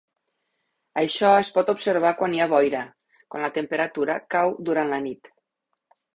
Això 1.01 1.33
es 1.41 1.51
pot 1.57 1.69
observar 1.73 2.13
quan 2.21 2.33
hi 2.37 2.41
ha 2.41 2.47
boira, 2.55 2.81
quan 3.35 3.45
la 3.49 3.53
temperatura 3.59 4.19
cau 4.39 4.57
durant 4.71 4.93
la 4.97 5.03
nit. 5.07 5.33